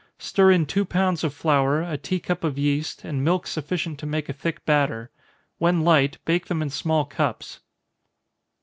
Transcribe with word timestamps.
Stir 0.17 0.49
in 0.49 0.65
two 0.65 0.83
pounds 0.83 1.23
of 1.23 1.31
flour, 1.31 1.83
a 1.83 1.95
tea 1.95 2.19
cup 2.19 2.43
of 2.43 2.57
yeast, 2.57 3.03
and 3.03 3.23
milk 3.23 3.45
sufficient 3.45 3.99
to 3.99 4.07
make 4.07 4.29
a 4.29 4.33
thick 4.33 4.65
batter. 4.65 5.11
When 5.59 5.81
light, 5.83 6.17
bake 6.25 6.47
them 6.47 6.63
in 6.63 6.71
small 6.71 7.05
cups. 7.05 7.59